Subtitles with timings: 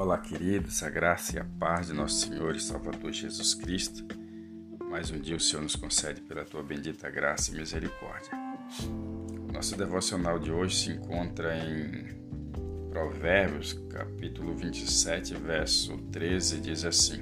[0.00, 4.02] Olá, queridos, a graça e a paz de nosso Senhor e Salvador Jesus Cristo.
[4.88, 8.30] Mais um dia o Senhor nos concede pela tua bendita graça e misericórdia.
[9.52, 12.18] Nosso devocional de hoje se encontra em
[12.88, 17.20] Provérbios, capítulo 27, verso 13, diz assim: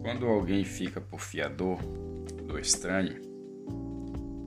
[0.00, 1.76] Quando alguém fica por fiador
[2.46, 3.20] do estranho,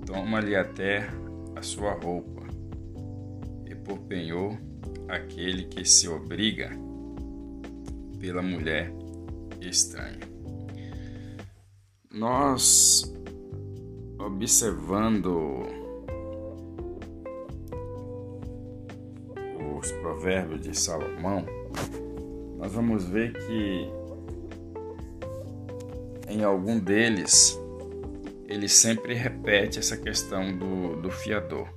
[0.04, 1.08] toma-lhe até
[1.56, 2.42] a sua roupa,
[3.68, 4.58] e por penhor
[5.08, 6.89] aquele que se obriga
[8.20, 8.92] pela mulher
[9.62, 10.20] estranha.
[12.12, 13.14] Nós,
[14.18, 15.62] observando
[19.78, 21.46] os provérbios de Salomão,
[22.58, 23.90] nós vamos ver que
[26.28, 27.60] em algum deles
[28.48, 31.70] ele sempre repete essa questão do, do fiador.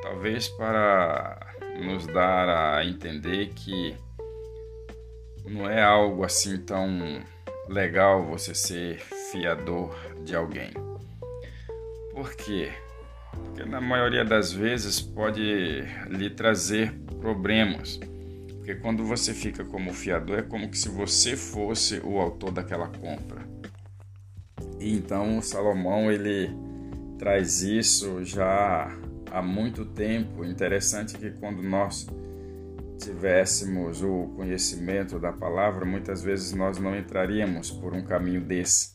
[0.00, 1.38] Talvez para
[1.82, 3.96] nos dar a entender que
[5.44, 7.22] não é algo assim tão
[7.68, 8.98] legal você ser
[9.30, 10.70] fiador de alguém.
[12.12, 12.72] Por quê?
[13.32, 17.98] Porque na maioria das vezes pode lhe trazer problemas.
[18.56, 23.42] Porque quando você fica como fiador é como se você fosse o autor daquela compra.
[24.78, 26.50] E então Salomão ele
[27.18, 28.90] traz isso já
[29.30, 30.44] há muito tempo.
[30.44, 32.06] Interessante que quando nós
[33.04, 38.94] tivéssemos o conhecimento da palavra, muitas vezes nós não entraríamos por um caminho desse.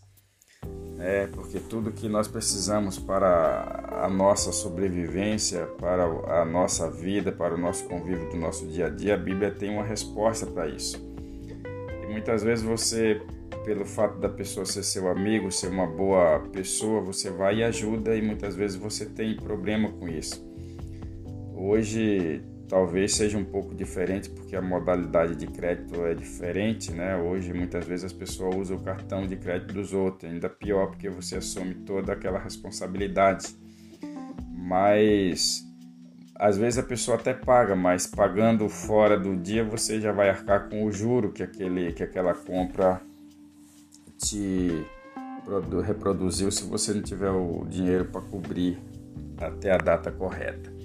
[0.97, 7.55] É, porque tudo que nós precisamos para a nossa sobrevivência, para a nossa vida, para
[7.55, 10.97] o nosso convívio do nosso dia a dia, a Bíblia tem uma resposta para isso.
[12.03, 13.21] E muitas vezes você,
[13.63, 18.13] pelo fato da pessoa ser seu amigo, ser uma boa pessoa, você vai e ajuda,
[18.15, 20.45] e muitas vezes você tem problema com isso.
[21.55, 27.17] Hoje talvez seja um pouco diferente porque a modalidade de crédito é diferente, né?
[27.17, 31.09] Hoje muitas vezes as pessoas usam o cartão de crédito dos outros, ainda pior porque
[31.09, 33.47] você assume toda aquela responsabilidade.
[34.55, 35.65] Mas
[36.35, 40.69] às vezes a pessoa até paga, mas pagando fora do dia você já vai arcar
[40.69, 43.01] com o juro que aquele que aquela compra
[44.17, 44.85] te
[45.83, 48.77] reproduziu se você não tiver o dinheiro para cobrir
[49.39, 50.78] até a data correta.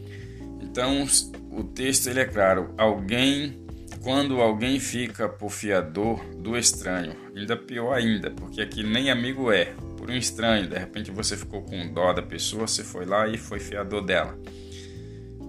[0.74, 1.06] Então,
[1.52, 3.64] o texto ele é claro: alguém,
[4.02, 9.66] quando alguém fica por fiador do estranho, ainda pior ainda, porque aqui nem amigo é,
[9.96, 13.38] por um estranho, de repente você ficou com dó da pessoa, você foi lá e
[13.38, 14.36] foi fiador dela.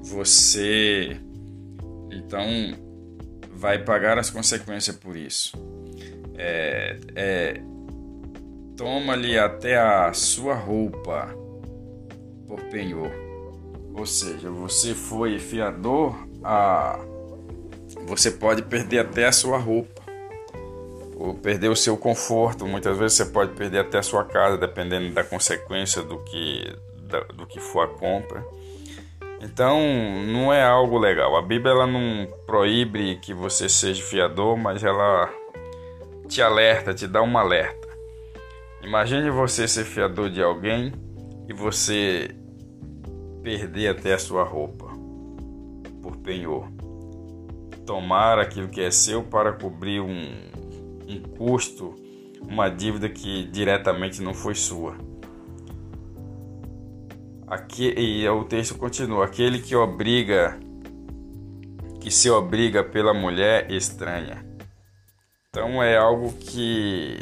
[0.03, 1.19] Você
[2.11, 2.45] então
[3.49, 5.57] vai pagar as consequências por isso.
[6.37, 7.61] É, é,
[8.77, 11.33] Toma-lhe até a sua roupa
[12.45, 13.24] por penhor
[13.97, 16.99] ou seja, você foi fiador a
[18.07, 20.01] você pode perder até a sua roupa
[21.15, 22.67] ou perder o seu conforto.
[22.67, 26.75] Muitas vezes você pode perder até a sua casa, dependendo da consequência do que
[27.35, 28.45] do que for a compra.
[29.41, 29.79] Então,
[30.27, 31.35] não é algo legal.
[31.35, 35.31] A Bíblia ela não proíbe que você seja fiador, mas ela
[36.27, 37.87] te alerta, te dá um alerta.
[38.81, 40.91] Imagine você ser fiador de alguém
[41.47, 42.35] e você
[43.45, 44.87] perder até a sua roupa
[46.01, 46.67] por penhor.
[47.85, 50.33] Tomar aquilo que é seu para cobrir um,
[51.07, 51.93] um custo,
[52.41, 54.97] uma dívida que diretamente não foi sua.
[57.45, 60.59] Aqui, e o texto continua: aquele que obriga,
[62.01, 64.43] que se obriga pela mulher estranha.
[65.49, 67.15] Então é algo que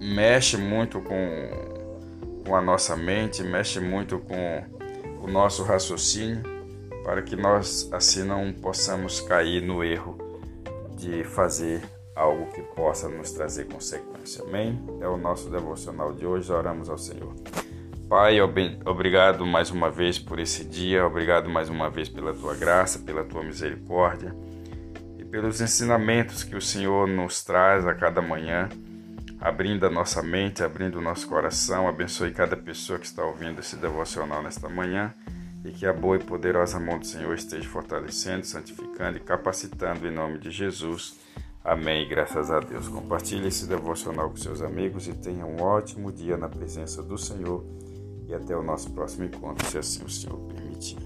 [0.00, 4.77] mexe muito com, com a nossa mente, mexe muito com
[5.28, 6.42] nosso raciocínio
[7.04, 10.18] para que nós assim não possamos cair no erro
[10.96, 11.82] de fazer
[12.14, 14.44] algo que possa nos trazer consequência.
[14.44, 14.78] Amém?
[15.00, 16.52] É o nosso devocional de hoje.
[16.52, 17.32] Oramos ao Senhor.
[18.08, 22.98] Pai, obrigado mais uma vez por esse dia, obrigado mais uma vez pela tua graça,
[23.00, 24.34] pela tua misericórdia
[25.18, 28.68] e pelos ensinamentos que o Senhor nos traz a cada manhã
[29.40, 31.88] abrindo a nossa mente, abrindo o nosso coração.
[31.88, 35.14] Abençoe cada pessoa que está ouvindo esse devocional nesta manhã
[35.64, 40.10] e que a boa e poderosa mão do Senhor esteja fortalecendo, santificando e capacitando em
[40.10, 41.18] nome de Jesus.
[41.64, 42.08] Amém.
[42.08, 42.88] Graças a Deus.
[42.88, 47.64] Compartilhe esse devocional com seus amigos e tenha um ótimo dia na presença do Senhor.
[48.26, 50.98] E até o nosso próximo encontro, se assim o Senhor permitir.